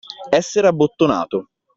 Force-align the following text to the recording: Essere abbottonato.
Essere 0.31 0.65
abbottonato. 0.67 1.51